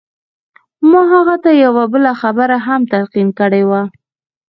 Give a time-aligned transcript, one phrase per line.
[0.89, 3.81] ما هغه ته يوه بله خبره هم تلقين کړې وه.